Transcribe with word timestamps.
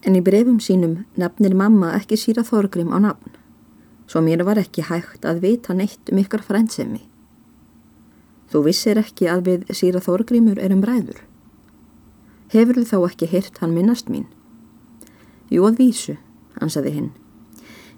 En 0.00 0.16
í 0.16 0.22
brefum 0.24 0.60
sínum 0.64 1.02
nefnir 1.20 1.52
mamma 1.52 1.92
ekki 1.98 2.16
síra 2.16 2.44
Þorgrim 2.46 2.88
á 2.88 2.98
nafn, 3.04 3.34
svo 4.08 4.22
mér 4.24 4.46
var 4.48 4.56
ekki 4.60 4.86
hægt 4.88 5.26
að 5.28 5.42
vita 5.44 5.76
neitt 5.76 6.08
um 6.08 6.20
ykkar 6.22 6.40
frændsemi. 6.46 7.02
Þú 8.50 8.62
vissir 8.64 8.98
ekki 8.98 9.28
að 9.28 9.44
við 9.48 9.74
síra 9.76 10.00
Þorgrimur 10.00 10.58
erum 10.58 10.80
ræður. 10.88 11.20
Hefur 12.50 12.80
þú 12.80 12.86
þá 12.88 12.96
ekki 13.10 13.28
hirt 13.30 13.60
hann 13.60 13.76
minnast 13.76 14.08
mín? 14.08 14.24
Jú 15.52 15.68
að 15.68 15.84
vísu, 15.84 16.16
ansaði 16.56 16.96
hinn. 16.96 17.12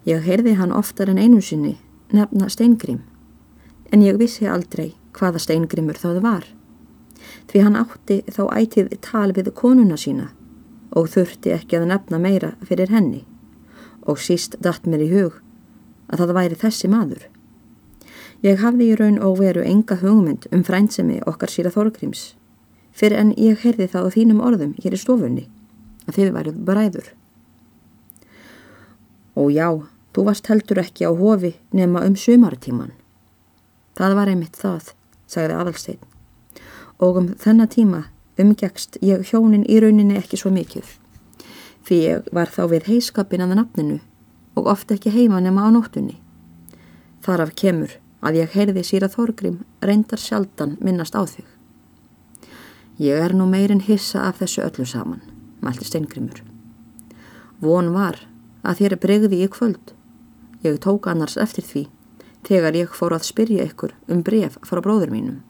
Ég 0.05 0.27
heyrði 0.27 0.59
hann 0.59 0.75
oftar 0.75 1.09
en 1.09 1.23
einu 1.23 1.41
sinni 1.41 1.79
nefna 2.13 2.51
steingrim, 2.51 3.01
en 3.95 4.03
ég 4.03 4.19
vissi 4.19 4.51
aldrei 4.51 4.97
hvaða 5.15 5.39
steingrimur 5.41 5.97
það 6.03 6.21
var. 6.27 6.45
Því 7.47 7.63
hann 7.63 7.79
átti 7.79 8.23
þá 8.27 8.43
ætið 8.59 8.95
tal 9.07 9.31
við 9.33 9.55
konuna 9.55 9.97
sína 9.97 10.33
og 10.93 11.09
þurfti 11.13 11.55
ekki 11.57 11.79
að 11.79 11.89
nefna 11.93 12.21
meira 12.21 12.53
fyrir 12.69 12.93
henni 12.93 13.25
og 14.03 14.21
síst 14.21 14.59
datt 14.61 14.87
mér 14.89 15.07
í 15.07 15.13
hug 15.13 15.39
að 16.13 16.25
það 16.25 16.35
væri 16.37 16.59
þessi 16.59 16.91
maður. 16.93 17.25
Ég 18.43 18.59
hafði 18.59 18.91
í 18.91 18.95
raun 18.99 19.21
og 19.23 19.39
veru 19.39 19.63
enga 19.63 19.97
hugmynd 20.01 20.49
um 20.53 20.65
frændsemi 20.67 21.21
okkar 21.31 21.53
síra 21.53 21.71
Þorgríms 21.73 22.33
fyrir 22.93 23.21
en 23.21 23.33
ég 23.41 23.63
heyrði 23.63 23.89
það 23.89 24.09
á 24.09 24.15
þínum 24.17 24.43
orðum 24.45 24.73
hér 24.83 24.97
í 24.97 25.01
stofunni 25.01 25.45
að 26.07 26.19
þið 26.19 26.33
værið 26.37 26.59
bræður. 26.67 27.13
Og 29.39 29.53
já, 29.55 29.69
þú 30.13 30.25
varst 30.27 30.51
heldur 30.51 30.83
ekki 30.83 31.09
á 31.09 31.13
hofi 31.17 31.55
nema 31.73 32.03
um 32.05 32.17
sumartíman. 32.19 32.93
Það 33.97 34.17
var 34.19 34.33
einmitt 34.33 34.59
það, 34.59 34.93
sagði 35.31 35.57
Adalstein. 35.57 36.03
Og 37.01 37.21
um 37.23 37.31
þennan 37.41 37.71
tíma 37.73 38.03
umgegst 38.41 38.99
ég 39.03 39.25
hjónin 39.29 39.67
í 39.69 39.81
rauninni 39.83 40.17
ekki 40.17 40.39
svo 40.41 40.53
mikið. 40.55 40.87
Því 41.83 41.99
ég 42.03 42.29
var 42.33 42.49
þá 42.49 42.63
við 42.71 42.89
heiskapin 42.89 43.45
að 43.45 43.57
nafninu 43.59 43.99
og 44.57 44.69
ofta 44.73 44.97
ekki 44.97 45.13
heima 45.13 45.41
nema 45.41 45.67
á 45.67 45.69
nóttunni. 45.75 46.19
Þar 47.23 47.47
af 47.47 47.55
kemur 47.59 47.99
að 48.23 48.39
ég 48.43 48.55
heyrði 48.55 48.85
síra 48.87 49.11
Þorgrim 49.11 49.63
reyndar 49.83 50.21
sjaldan 50.21 50.77
minnast 50.81 51.17
á 51.19 51.23
þig. 51.27 51.47
Ég 53.03 53.19
er 53.19 53.35
nú 53.35 53.49
meirinn 53.51 53.83
hissa 53.83 54.29
af 54.29 54.39
þessu 54.43 54.63
öllu 54.63 54.87
saman, 54.87 55.23
mælti 55.61 55.89
Steingrimur. 55.89 56.43
Von 57.61 57.93
var 57.95 58.21
að 58.63 58.83
þér 58.83 58.99
bregði 59.03 59.43
í 59.43 59.49
kvöld. 59.51 59.95
Ég 60.63 60.79
tók 60.79 61.09
annars 61.11 61.37
eftir 61.41 61.67
því 61.67 61.87
þegar 62.47 62.77
ég 62.79 62.95
fór 62.95 63.15
að 63.17 63.27
spyrja 63.27 63.67
ykkur 63.71 63.95
um 64.11 64.23
bref 64.23 64.59
frá 64.67 64.81
bróður 64.83 65.11
mínum. 65.15 65.41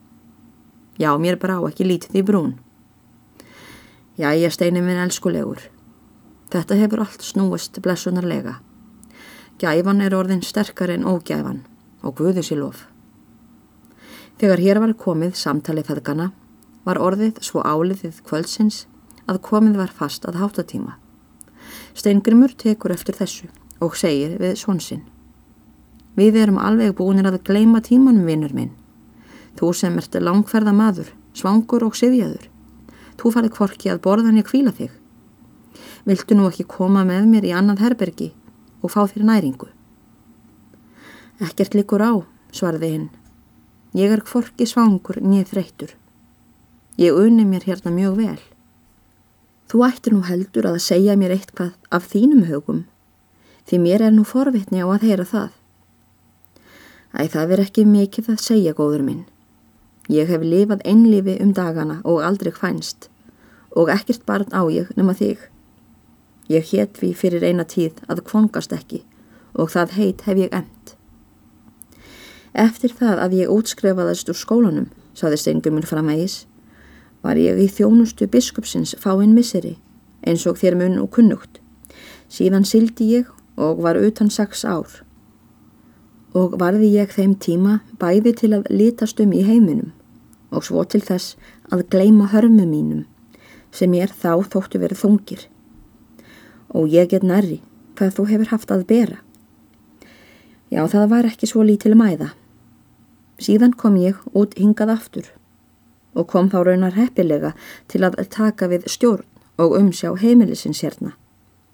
Já, 1.00 1.12
mér 1.16 1.38
brá 1.40 1.56
ekki 1.68 1.86
lítið 1.88 2.20
í 2.20 2.24
brún. 2.24 2.52
Já, 4.18 4.28
ég 4.36 4.52
steini 4.52 4.82
minn 4.84 5.00
elskulegur. 5.00 5.62
Þetta 6.52 6.76
hefur 6.76 7.00
allt 7.00 7.22
snúist 7.24 7.78
blessunarlega. 7.80 8.58
Gæfan 9.56 10.02
er 10.04 10.12
orðin 10.12 10.42
sterkar 10.44 10.92
en 10.92 11.06
ógæfan 11.08 11.62
og 12.04 12.18
guðu 12.18 12.44
sér 12.44 12.60
lof. 12.60 12.82
Þegar 14.36 14.60
hér 14.60 14.82
var 14.82 14.92
komið 15.00 15.32
samtalið 15.40 15.88
feðgana 15.88 16.28
var 16.84 17.00
orðið 17.00 17.40
svo 17.40 17.64
áliðið 17.64 18.20
kvöldsins 18.28 18.82
að 19.24 19.40
komið 19.48 19.80
var 19.80 19.96
fast 19.96 20.28
að 20.28 20.42
háttatíma. 20.42 20.98
Steingrimur 21.96 22.52
tekur 22.52 22.92
eftir 22.92 23.16
þessu 23.16 23.48
og 23.80 23.96
segir 23.96 24.36
við 24.42 24.58
svonsinn. 24.60 25.06
Við 26.20 26.36
erum 26.42 26.60
alveg 26.60 26.92
búinir 27.00 27.32
að 27.32 27.40
gleima 27.48 27.80
tímanum 27.80 28.28
vinnur 28.28 28.52
minn. 28.52 28.74
Þú 29.56 29.72
sem 29.72 29.96
ert 29.96 30.20
langferða 30.20 30.76
maður, 30.76 31.08
svangur 31.32 31.88
og 31.88 31.96
sifjaður. 31.96 32.51
Þú 33.18 33.32
farið 33.34 33.54
kvorki 33.56 33.92
að 33.92 34.02
borðan 34.04 34.38
ég 34.40 34.48
kvíla 34.48 34.72
þig. 34.76 34.92
Viltu 36.08 36.36
nú 36.36 36.48
ekki 36.48 36.66
koma 36.68 37.04
með 37.06 37.28
mér 37.30 37.48
í 37.48 37.54
annað 37.56 37.84
herbergi 37.86 38.30
og 38.82 38.92
fá 38.92 39.04
þér 39.06 39.26
næringu? 39.28 39.68
Ekkert 41.42 41.74
líkur 41.74 42.02
á, 42.02 42.12
svarði 42.54 42.92
hinn. 42.92 43.10
Ég 43.98 44.12
er 44.14 44.22
kvorki 44.24 44.66
svangur 44.66 45.20
nýð 45.22 45.52
þreytur. 45.52 45.94
Ég 47.00 47.16
unni 47.16 47.44
mér 47.48 47.64
hérna 47.66 47.92
mjög 47.94 48.18
vel. 48.20 48.40
Þú 49.72 49.84
ættir 49.88 50.12
nú 50.12 50.22
heldur 50.28 50.68
að 50.68 50.82
segja 50.84 51.16
mér 51.16 51.32
eitthvað 51.32 51.72
af 51.88 52.10
þínum 52.12 52.44
hugum, 52.50 52.82
því 53.64 53.78
mér 53.80 54.06
er 54.08 54.12
nú 54.12 54.24
forvitni 54.28 54.84
á 54.84 54.86
að 54.86 55.06
heyra 55.08 55.24
það. 55.24 55.50
Æ, 57.12 57.22
það 57.32 57.54
er 57.54 57.62
ekki 57.64 57.84
mikið 57.88 58.28
að 58.34 58.42
segja, 58.44 58.74
góður 58.76 59.04
minn. 59.06 59.22
Ég 60.10 60.26
hef 60.26 60.42
lifað 60.42 60.82
einlifi 60.84 61.36
um 61.42 61.52
dagana 61.54 62.00
og 62.02 62.22
aldrei 62.26 62.50
hvænst 62.50 63.08
og 63.72 63.88
ekkert 63.88 64.26
barn 64.26 64.50
á 64.52 64.66
ég 64.68 64.90
nema 64.96 65.14
þig. 65.14 65.38
Ég 66.50 66.66
hétt 66.72 66.98
við 67.00 67.14
fyrir 67.16 67.44
eina 67.46 67.64
tíð 67.64 68.02
að 68.10 68.24
kvongast 68.26 68.72
ekki 68.74 69.04
og 69.54 69.70
það 69.70 69.94
heit 69.98 70.24
hef 70.26 70.40
ég 70.42 70.56
emt. 70.56 70.96
Eftir 72.52 72.92
það 72.92 73.22
að 73.24 73.36
ég 73.38 73.52
útskrefaðast 73.52 74.28
úr 74.28 74.36
skólanum, 74.36 74.88
saði 75.16 75.38
Steingumur 75.40 75.86
framægis, 75.88 76.42
var 77.22 77.38
ég 77.40 77.56
í 77.62 77.68
þjónustu 77.70 78.26
biskupsins 78.28 78.96
fáinn 79.00 79.32
misseri, 79.36 79.78
eins 80.26 80.44
og 80.50 80.58
þér 80.60 80.76
mun 80.80 80.98
og 81.00 81.12
kunnugt. 81.14 81.62
Síðan 82.28 82.66
sildi 82.68 83.08
ég 83.14 83.30
og 83.56 83.80
var 83.84 83.96
utan 83.96 84.30
sex 84.30 84.64
ár. 84.64 84.88
Og 86.32 86.56
varði 86.60 86.88
ég 86.94 87.12
þeim 87.12 87.34
tíma 87.36 87.80
bæði 88.00 88.32
til 88.40 88.52
að 88.56 88.70
litast 88.72 89.20
um 89.20 89.32
í 89.36 89.42
heiminum 89.44 89.92
og 90.52 90.64
svo 90.66 90.84
til 90.84 91.00
þess 91.00 91.36
að 91.72 91.86
gleima 91.92 92.26
hörmu 92.28 92.66
mínum, 92.68 93.04
sem 93.72 93.92
ég 93.96 94.12
þá 94.12 94.44
þóttu 94.52 94.80
verið 94.82 95.00
þungir. 95.00 95.46
Og 96.76 96.92
ég 96.92 97.08
get 97.08 97.24
nærri 97.24 97.62
hvað 97.96 98.16
þú 98.18 98.26
hefur 98.28 98.50
haft 98.52 98.72
að 98.72 98.84
bera. 98.88 99.18
Já, 100.72 100.84
það 100.88 101.08
var 101.08 101.28
ekki 101.28 101.48
svo 101.48 101.64
lítil 101.64 101.94
mæða. 101.96 102.32
Síðan 103.40 103.72
kom 103.76 103.96
ég 104.00 104.20
út 104.36 104.56
hingað 104.60 104.92
aftur 104.96 105.32
og 106.12 106.28
kom 106.28 106.50
þá 106.52 106.58
raunar 106.68 106.96
heppilega 106.96 107.54
til 107.88 108.02
að 108.04 108.20
taka 108.32 108.68
við 108.68 108.84
stjórn 108.92 109.24
og 109.62 109.76
umsjá 109.78 110.12
heimilisins 110.20 110.82
hérna 110.84 111.14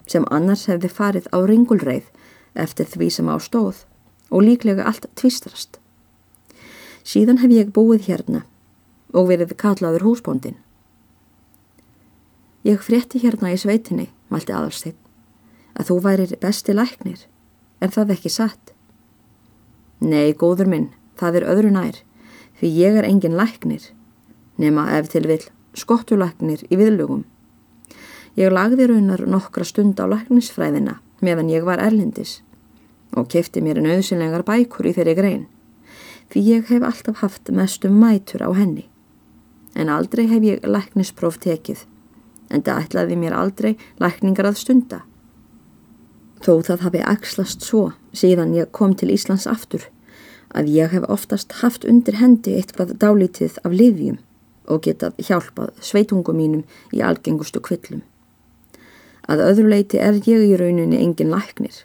sem 0.09 0.25
annars 0.33 0.65
hefði 0.69 0.89
farið 0.89 1.27
á 1.35 1.37
ringulreið 1.45 2.07
eftir 2.63 2.87
því 2.89 3.09
sem 3.13 3.29
á 3.29 3.35
stóð 3.43 3.83
og 4.29 4.45
líklega 4.45 4.85
allt 4.85 5.07
tvistrast. 5.15 5.79
Síðan 7.03 7.41
hef 7.41 7.53
ég 7.53 7.73
búið 7.73 8.09
hérna 8.09 8.43
og 9.13 9.29
verið 9.31 9.55
kallaður 9.57 10.05
húsbóndin. 10.05 10.59
Ég 12.67 12.81
frétti 12.83 13.21
hérna 13.23 13.53
í 13.53 13.57
sveitinni, 13.57 14.09
mælti 14.29 14.53
aðalsteinn, 14.53 14.99
að 15.79 15.89
þú 15.89 15.99
værir 16.05 16.37
besti 16.41 16.75
læknir, 16.75 17.25
er 17.81 17.93
það 17.95 18.13
ekki 18.17 18.29
satt? 18.29 18.73
Nei, 19.99 20.35
góður 20.37 20.69
minn, 20.69 20.89
Það 21.19 21.35
er 21.35 21.45
öðru 21.51 21.71
nær, 21.75 21.97
því 22.59 22.69
ég 22.79 22.97
er 23.01 23.05
engin 23.07 23.35
læknir, 23.35 23.89
nema 24.55 24.85
ef 24.95 25.09
til 25.11 25.25
vil 25.27 25.41
skottulæknir 25.75 26.63
í 26.71 26.77
viðlugum. 26.79 27.25
Ég 28.39 28.53
lagði 28.55 28.87
raunar 28.87 29.25
nokkra 29.27 29.65
stund 29.67 29.99
á 29.99 30.07
læknisfræðina 30.07 30.99
meðan 31.19 31.51
ég 31.51 31.65
var 31.67 31.81
erlendis 31.83 32.37
og 33.19 33.29
kefti 33.31 33.61
mér 33.63 33.81
nöðsynlegar 33.83 34.45
bækur 34.47 34.89
í 34.89 34.93
þeirri 34.95 35.15
grein, 35.17 35.45
því 36.31 36.45
ég 36.45 36.71
hef 36.71 36.85
alltaf 36.85 37.21
haft 37.23 37.51
mestum 37.53 37.99
mætur 37.99 38.45
á 38.45 38.49
henni. 38.55 38.87
En 39.75 39.89
aldrei 39.89 40.25
hef 40.29 40.43
ég 40.45 40.65
læknispróf 40.65 41.39
tekið, 41.43 41.85
en 42.49 42.63
það 42.65 42.83
ætlaði 42.85 43.19
mér 43.19 43.37
aldrei 43.37 43.75
lækningar 44.01 44.49
að 44.49 44.59
stunda. 44.63 45.03
Þó 46.39 46.61
það 46.65 46.85
hafi 46.87 47.01
axlast 47.03 47.65
svo 47.65 47.89
síðan 48.15 48.55
ég 48.55 48.71
kom 48.71 48.95
til 48.95 49.11
Íslands 49.13 49.47
aftur, 49.49 49.83
að 50.55 50.71
ég 50.73 50.93
hef 50.95 51.05
oftast 51.11 51.59
haft 51.61 51.85
undir 51.85 52.17
hendi 52.17 52.55
eitthvað 52.57 52.95
dálítið 53.01 53.59
af 53.63 53.75
livjum 53.75 54.17
og 54.69 54.85
getað 54.85 55.17
hjálpað 55.25 55.75
sveitungum 55.83 56.37
mínum 56.37 56.63
í 56.93 57.01
algengustu 57.05 57.61
kvillum. 57.61 58.01
Að 59.29 59.43
öðru 59.45 59.69
leiti 59.69 59.99
er 60.01 60.17
ég 60.25 60.47
í 60.47 60.57
rauninni 60.57 60.97
engin 61.01 61.29
læknir 61.33 61.83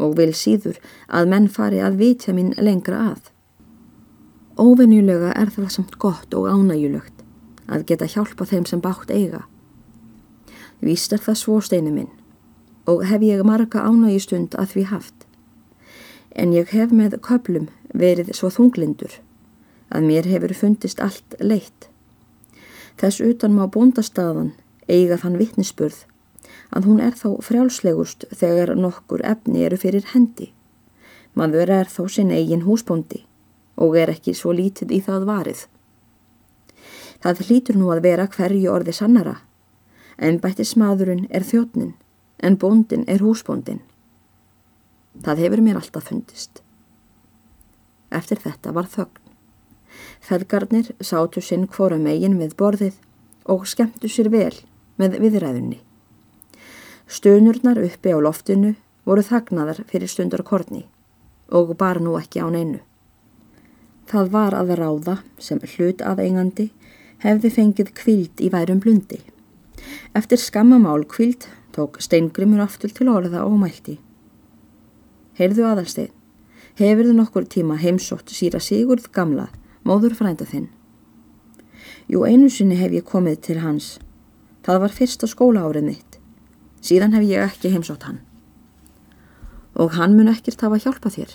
og 0.00 0.16
vil 0.18 0.32
síður 0.36 0.80
að 1.08 1.30
menn 1.32 1.48
fari 1.48 1.80
að 1.84 2.00
vitja 2.00 2.34
mín 2.36 2.54
lengra 2.58 3.02
að. 3.12 3.30
Óvenjulega 4.60 5.32
er 5.36 5.52
það 5.54 5.70
samt 5.76 5.96
gott 6.02 6.34
og 6.34 6.48
ánægjulegt 6.50 7.24
að 7.70 7.86
geta 7.88 8.08
hjálpa 8.10 8.48
þeim 8.50 8.66
sem 8.66 8.82
bátt 8.82 9.12
eiga. 9.12 9.44
Víst 10.80 11.12
er 11.12 11.22
það 11.22 11.40
svo 11.40 11.60
steinu 11.64 11.92
minn 11.94 12.12
og 12.90 13.04
hef 13.06 13.22
ég 13.22 13.42
marga 13.46 13.84
ánægjustund 13.86 14.56
að 14.58 14.74
því 14.74 14.86
haft 14.90 15.26
en 16.34 16.52
ég 16.54 16.70
hef 16.74 16.92
með 16.94 17.18
köplum 17.26 17.68
verið 17.92 18.32
svo 18.38 18.50
þunglindur 18.54 19.18
að 19.90 20.06
mér 20.06 20.28
hefur 20.30 20.54
fundist 20.54 21.00
allt 21.02 21.34
leitt. 21.42 21.88
Þess 23.00 23.22
utan 23.24 23.56
má 23.56 23.64
bóndastadan 23.66 24.52
eiga 24.86 25.18
þann 25.18 25.38
vittnisspurð 25.40 26.04
að 26.70 26.86
hún 26.88 27.00
er 27.02 27.16
þá 27.18 27.28
frjálslegust 27.46 28.26
þegar 28.30 28.74
nokkur 28.78 29.24
efni 29.26 29.64
eru 29.66 29.78
fyrir 29.80 30.06
hendi. 30.12 30.52
Maður 31.34 31.72
er 31.80 31.90
þá 31.90 32.02
sinn 32.10 32.32
eigin 32.34 32.64
húsbóndi 32.66 33.24
og 33.80 33.96
er 33.96 34.12
ekki 34.12 34.34
svo 34.36 34.52
lítið 34.54 34.96
í 34.96 35.00
það 35.04 35.26
varið. 35.28 35.60
Það 37.20 37.42
hlýtur 37.46 37.76
nú 37.76 37.90
að 37.92 38.02
vera 38.06 38.28
hverju 38.30 38.70
orði 38.72 38.94
sannara 38.96 39.36
en 40.20 40.40
bætti 40.40 40.66
smaðurinn 40.68 41.26
er 41.30 41.44
þjóttnin 41.46 41.94
en 42.44 42.56
bóndin 42.60 43.06
er 43.08 43.22
húsbóndin. 43.24 43.80
Það 45.24 45.44
hefur 45.44 45.62
mér 45.64 45.80
alltaf 45.80 46.08
fundist. 46.08 46.62
Eftir 48.10 48.40
þetta 48.42 48.72
var 48.76 48.88
þögn. 48.90 49.20
Feðgarnir 50.24 50.90
sátu 51.04 51.42
sinn 51.44 51.66
hvora 51.68 51.98
megin 51.98 52.38
við 52.40 52.56
borðið 52.56 52.98
og 53.50 53.66
skemmtu 53.68 54.08
sér 54.08 54.30
vel 54.32 54.54
með 55.00 55.18
viðræðunni. 55.22 55.80
Stunurnar 57.10 57.78
uppi 57.82 58.12
á 58.14 58.18
loftinu 58.22 58.76
voru 59.02 59.22
þagnaðar 59.26 59.82
fyrir 59.90 60.10
stundar 60.10 60.44
korni 60.46 60.84
og 61.50 61.72
bara 61.78 61.98
nú 61.98 62.14
ekki 62.14 62.38
án 62.38 62.54
einu. 62.54 62.78
Það 64.06 64.28
var 64.30 64.54
að 64.54 64.76
ráða 64.78 65.16
sem 65.42 65.58
hlut 65.72 66.04
aðeingandi 66.06 66.68
hefði 67.24 67.50
fengið 67.56 67.90
kvild 67.98 68.42
í 68.42 68.50
værum 68.54 68.78
blundi. 68.84 69.18
Eftir 70.14 70.38
skammamál 70.38 71.02
kvild 71.10 71.48
tók 71.74 71.98
steingrimur 71.98 72.62
aftur 72.62 72.94
til 72.94 73.10
orða 73.10 73.42
og 73.42 73.58
mælti. 73.58 73.96
Heyrðu 75.34 75.66
aðalstein, 75.66 76.12
hefur 76.78 77.10
þú 77.10 77.16
nokkur 77.16 77.48
tíma 77.50 77.78
heimsótt 77.82 78.30
síra 78.30 78.62
Sigurð 78.62 79.10
gamla, 79.10 79.48
móður 79.82 80.14
frænda 80.14 80.46
þinn? 80.46 80.68
Jú, 82.06 82.22
einu 82.22 82.50
sinni 82.50 82.78
hef 82.78 82.94
ég 82.94 83.06
komið 83.06 83.42
til 83.48 83.58
hans. 83.62 83.98
Það 84.62 84.80
var 84.86 84.94
fyrsta 84.94 85.26
skóla 85.30 85.66
árið 85.66 85.86
mitt. 85.90 86.09
Síðan 86.80 87.14
hef 87.16 87.26
ég 87.28 87.44
ekki 87.44 87.72
heimsótt 87.74 88.06
hann. 88.08 88.20
Og 89.76 89.94
hann 89.96 90.16
mun 90.16 90.30
ekkert 90.32 90.62
hafa 90.64 90.80
hjálpað 90.80 91.16
þér? 91.18 91.34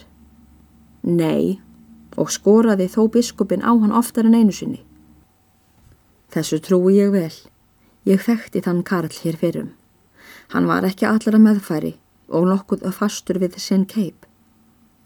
Nei, 1.06 1.59
og 2.18 2.31
skoraði 2.33 2.88
þó 2.89 3.06
biskupin 3.13 3.65
á 3.65 3.71
hann 3.71 3.94
oftar 3.94 4.25
en 4.25 4.38
einu 4.38 4.53
sinni. 4.56 4.81
Þessu 6.33 6.59
trúi 6.59 6.97
ég 6.97 7.13
vel. 7.13 7.33
Ég 8.06 8.21
þekkti 8.21 8.63
þann 8.65 8.83
Karl 8.86 9.13
hér 9.21 9.38
fyrrum. 9.39 9.71
Hann 10.53 10.68
var 10.69 10.86
ekki 10.86 11.07
allra 11.09 11.39
meðfæri 11.42 11.95
og 12.30 12.48
nokkuð 12.50 12.86
fastur 12.94 13.39
við 13.41 13.57
sinn 13.62 13.86
keip. 13.86 14.25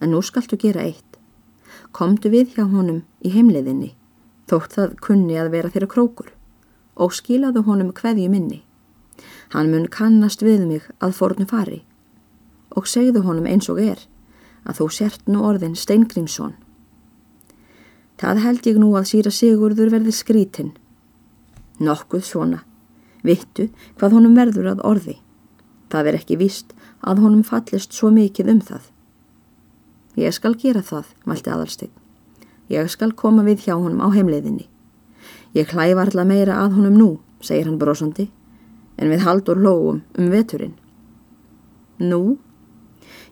En 0.00 0.12
nú 0.12 0.22
skaltu 0.24 0.56
gera 0.56 0.84
eitt. 0.88 1.18
Komdu 1.92 2.30
við 2.32 2.56
hjá 2.56 2.64
honum 2.64 3.02
í 3.24 3.32
heimleiðinni, 3.34 3.92
þótt 4.48 4.76
það 4.76 4.96
kunni 5.04 5.36
að 5.36 5.52
vera 5.54 5.70
þeirra 5.72 5.88
krókur, 5.90 6.28
og 6.96 7.12
skilaðu 7.14 7.64
honum 7.66 7.92
hverju 7.92 8.30
minni. 8.32 8.62
Hann 9.54 9.70
mun 9.72 9.88
kannast 9.90 10.42
við 10.42 10.66
mig 10.66 10.90
að 11.00 11.16
fornu 11.18 11.46
fari 11.50 11.82
og 12.70 12.86
segðu 12.86 13.24
honum 13.26 13.48
eins 13.50 13.66
og 13.72 13.80
er 13.82 13.98
að 14.62 14.80
þú 14.80 14.86
sért 14.94 15.26
nú 15.26 15.42
orðin 15.46 15.74
Steingrímsson. 15.74 16.54
Það 18.20 18.42
held 18.44 18.68
ég 18.68 18.78
nú 18.78 18.92
að 18.98 19.08
síra 19.10 19.32
Sigurður 19.32 19.90
verði 19.94 20.12
skrítinn. 20.14 20.74
Nokkuð 21.80 22.24
svona. 22.26 22.60
Vittu 23.24 23.70
hvað 23.98 24.16
honum 24.16 24.36
verður 24.36 24.70
að 24.74 24.84
orði. 24.86 25.16
Það 25.90 26.10
er 26.10 26.18
ekki 26.20 26.38
víst 26.40 26.74
að 27.00 27.22
honum 27.24 27.44
fallist 27.44 27.96
svo 27.96 28.12
mikið 28.14 28.52
um 28.54 28.60
það. 28.60 28.82
Ég 30.20 30.36
skal 30.36 30.54
gera 30.60 30.82
það, 30.84 31.08
mælti 31.24 31.50
aðalsteg. 31.50 31.90
Ég 32.70 32.90
skal 32.92 33.14
koma 33.16 33.42
við 33.46 33.64
hjá 33.66 33.74
honum 33.74 34.02
á 34.04 34.08
heimleiðinni. 34.12 34.68
Ég 35.56 35.72
hlæfa 35.72 36.04
alltaf 36.04 36.28
meira 36.28 36.60
að 36.62 36.76
honum 36.76 36.98
nú, 36.98 37.08
segir 37.42 37.66
hann 37.66 37.80
brosandi, 37.80 38.28
en 39.00 39.10
við 39.10 39.24
haldur 39.24 39.58
lóum 39.58 40.04
um 40.18 40.30
veturinn. 40.30 40.76
Nú, 42.00 42.38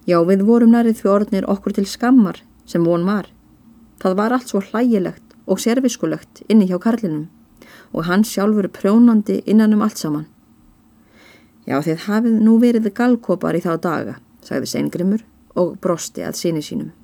Já, 0.09 0.23
við 0.25 0.41
vorum 0.49 0.71
nærið 0.73 1.03
orðnir 1.05 1.45
okkur 1.53 1.75
til 1.77 1.85
skammar 1.85 2.39
sem 2.65 2.85
von 2.85 3.03
var. 3.05 3.27
Það 4.01 4.15
var 4.17 4.33
allt 4.33 4.49
svo 4.49 4.63
hlægilegt 4.65 5.35
og 5.45 5.61
serviskulegt 5.61 6.41
inni 6.49 6.69
hjá 6.71 6.79
Karlinum 6.81 7.27
og 7.93 8.07
hann 8.09 8.25
sjálfur 8.25 8.71
prjónandi 8.73 9.43
innan 9.45 9.75
um 9.77 9.83
allt 9.85 10.01
saman. 10.01 10.25
Já, 11.69 11.77
þið 11.85 12.07
hafið 12.07 12.39
nú 12.41 12.57
verið 12.63 12.89
galkopar 12.97 13.57
í 13.57 13.61
þá 13.61 13.75
daga, 13.85 14.15
sagði 14.41 14.71
Seingrimur 14.73 15.25
og 15.61 15.77
brosti 15.85 16.25
að 16.25 16.39
síni 16.41 16.65
sínum. 16.65 16.95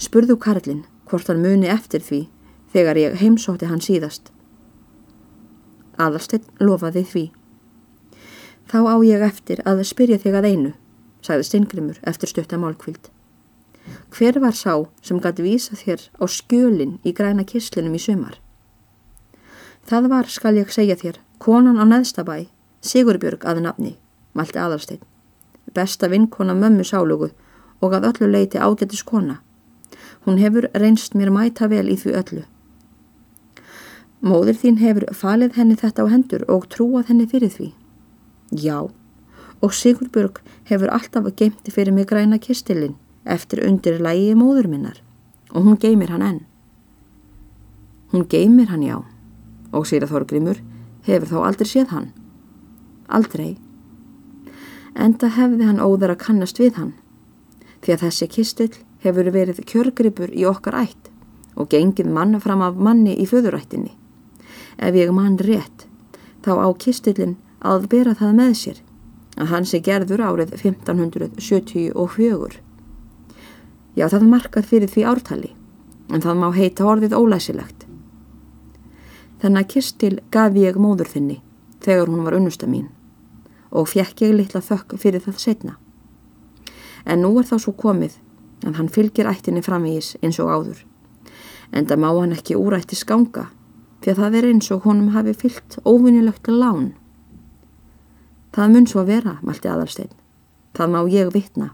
Spurðu 0.00 0.38
Karlin 0.40 0.86
hvort 1.10 1.28
hann 1.28 1.44
muni 1.44 1.68
eftir 1.68 2.00
því 2.00 2.22
þegar 2.72 3.00
ég 3.02 3.20
heimsótti 3.20 3.68
hann 3.68 3.84
síðast. 3.84 4.32
Aðalstinn 6.00 6.48
lofaði 6.64 7.04
því. 7.04 7.26
Þá 8.70 8.78
á 8.86 8.96
ég 9.02 9.22
eftir 9.26 9.64
að 9.66 9.82
spyrja 9.88 10.20
þig 10.22 10.36
að 10.38 10.46
einu 10.46 10.72
sagði 11.26 11.46
Steingrimur 11.48 11.98
eftir 12.06 12.30
stuttamálkvild. 12.30 13.10
Hver 14.14 14.38
var 14.38 14.54
sá 14.54 14.86
sem 15.02 15.18
gæti 15.18 15.42
vísa 15.42 15.74
þér 15.74 16.06
á 16.22 16.24
skjölin 16.30 16.98
í 17.02 17.12
græna 17.16 17.42
kislinum 17.44 17.96
í 17.98 18.00
sumar? 18.02 18.38
Það 19.90 20.06
var, 20.12 20.28
skal 20.30 20.54
ég 20.60 20.70
segja 20.70 20.94
þér, 20.94 21.18
konan 21.42 21.80
á 21.82 21.84
neðstabæ, 21.88 22.46
Sigurbjörg 22.80 23.42
aði 23.44 23.64
nafni, 23.64 23.90
malti 24.38 24.60
aðalstein. 24.62 25.02
Besta 25.74 26.08
vinkona 26.08 26.54
mömmu 26.54 26.86
sálugu 26.86 27.32
og 27.80 27.96
að 27.96 28.06
öllu 28.12 28.30
leiti 28.30 28.60
ágættis 28.62 29.02
kona. 29.02 29.40
Hún 30.24 30.38
hefur 30.38 30.70
reynst 30.78 31.16
mér 31.18 31.32
mæta 31.34 31.66
vel 31.68 31.88
í 31.90 31.98
því 31.98 32.14
öllu. 32.22 32.46
Móður 34.22 34.56
þín 34.62 34.78
hefur 34.78 35.08
falið 35.16 35.58
henni 35.58 35.76
þetta 35.80 36.04
á 36.04 36.12
hendur 36.12 36.46
og 36.48 36.68
trúað 36.72 37.10
henni 37.10 37.26
fyrir 37.26 37.50
því. 37.50 37.70
Já, 38.50 38.90
og 39.62 39.74
Sigurbjörg 39.74 40.40
hefur 40.66 40.90
alltaf 40.90 41.28
geimti 41.36 41.70
fyrir 41.70 41.92
mig 41.94 42.08
græna 42.10 42.38
kistilinn 42.38 42.96
eftir 43.24 43.62
undir 43.66 44.00
lægi 44.02 44.34
móður 44.34 44.66
minnar 44.66 45.02
og 45.52 45.64
hún 45.64 45.78
geimir 45.78 46.10
hann 46.10 46.22
enn. 46.22 46.40
Hún 48.12 48.26
geimir 48.26 48.70
hann 48.70 48.82
já 48.82 48.96
og 49.72 49.86
síra 49.86 50.08
Þorgrimur 50.10 50.58
hefur 51.06 51.28
þá 51.30 51.46
aldrei 51.46 51.68
séð 51.68 51.92
hann. 51.94 52.08
Aldrei. 53.08 53.58
Enda 54.94 55.30
hefði 55.30 55.68
hann 55.68 55.82
óðar 55.82 56.16
að 56.16 56.22
kannast 56.24 56.58
við 56.58 56.74
hann 56.74 56.94
því 57.84 57.94
að 57.94 58.02
þessi 58.06 58.28
kistil 58.34 58.72
hefur 59.04 59.30
verið 59.30 59.62
kjörgripur 59.62 60.34
í 60.34 60.44
okkar 60.48 60.80
ætt 60.82 61.12
og 61.54 61.70
gengið 61.70 62.10
manna 62.10 62.40
fram 62.40 62.62
af 62.66 62.74
manni 62.74 63.14
í 63.14 63.28
föðurættinni. 63.30 63.94
Ef 64.78 64.94
ég 64.96 65.14
mann 65.14 65.38
rétt 65.38 65.86
þá 66.42 66.66
á 66.66 66.68
kistillin 66.74 67.36
að 67.60 67.86
bera 67.92 68.16
það 68.16 68.36
með 68.38 68.54
sér 68.56 68.78
að 69.40 69.52
hans 69.52 69.74
er 69.76 69.84
gerður 69.84 70.22
árið 70.24 70.54
1574. 70.58 72.60
Já, 73.96 74.06
það 74.08 74.26
markað 74.30 74.68
fyrir 74.70 74.90
því 74.90 75.04
ártali, 75.10 75.52
en 76.10 76.24
það 76.24 76.40
má 76.40 76.48
heita 76.54 76.86
orðið 76.86 77.16
ólæsilegt. 77.16 77.86
Þennan 79.40 79.68
kistil 79.68 80.18
gaf 80.30 80.56
ég 80.56 80.76
móður 80.76 81.08
þinni 81.08 81.40
þegar 81.80 82.10
hún 82.12 82.26
var 82.26 82.36
unnusta 82.36 82.68
mín 82.68 82.90
og 83.70 83.88
fjekk 83.88 84.26
ég 84.26 84.34
litla 84.36 84.60
þökk 84.60 84.98
fyrir 85.00 85.22
það 85.24 85.38
setna. 85.40 85.76
En 87.06 87.22
nú 87.22 87.30
er 87.40 87.46
þá 87.48 87.56
svo 87.62 87.72
komið 87.78 88.18
að 88.66 88.76
hann 88.76 88.90
fylgir 88.92 89.30
ættinni 89.30 89.62
framvís 89.64 90.16
eins 90.20 90.40
og 90.42 90.50
áður. 90.50 90.82
En 91.72 91.86
það 91.86 92.02
má 92.02 92.10
hann 92.10 92.34
ekki 92.36 92.58
úrætti 92.58 92.98
skanga 92.98 93.46
því 94.02 94.12
að 94.12 94.20
það 94.20 94.36
er 94.36 94.48
eins 94.50 94.70
og 94.74 94.84
honum 94.84 95.14
hafi 95.14 95.36
fyllt 95.38 95.78
óvinnilegt 95.86 96.50
lán 96.50 96.90
Það 98.54 98.72
mun 98.74 98.86
svo 98.90 99.04
vera, 99.06 99.38
mælti 99.42 99.70
aðalstein. 99.70 100.10
Það 100.74 100.92
má 100.94 101.00
ég 101.10 101.32
vitna. 101.34 101.70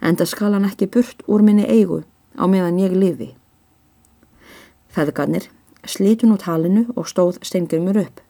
En 0.00 0.16
það 0.16 0.32
skal 0.32 0.52
hann 0.54 0.68
ekki 0.68 0.90
burt 0.90 1.24
úr 1.26 1.42
minni 1.42 1.66
eigu 1.66 2.02
á 2.38 2.46
meðan 2.46 2.78
ég 2.78 2.94
lifi. 2.94 3.34
Feðgarnir 4.90 5.50
slítun 5.86 6.34
út 6.34 6.46
halinu 6.48 6.86
og 6.96 7.08
stóð 7.08 7.40
steingrimur 7.44 7.98
upp. 8.00 8.20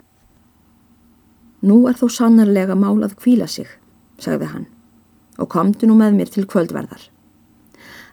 Nú 1.60 1.84
er 1.88 1.98
þó 1.98 2.08
sannarlega 2.08 2.76
mál 2.78 3.02
að 3.04 3.16
kvíla 3.20 3.48
sig, 3.50 3.68
sagði 4.18 4.48
hann, 4.52 4.66
og 5.38 5.50
komdu 5.52 5.88
nú 5.88 5.96
með 5.98 6.16
mér 6.16 6.32
til 6.32 6.46
kvöldverðar. 6.48 7.02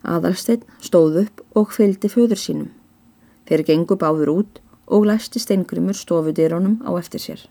Aðalstein 0.03 0.65
stóð 0.83 1.21
upp 1.23 1.43
og 1.55 1.71
fylgdi 1.75 2.11
föður 2.11 2.39
sínum. 2.41 2.71
Þeir 3.47 3.63
gengu 3.69 3.95
báður 3.99 4.33
út 4.33 4.59
og 4.87 5.07
læsti 5.07 5.39
steingrimur 5.39 5.95
stofudirónum 5.95 6.81
á 6.83 6.91
eftir 6.99 7.23
sér. 7.23 7.47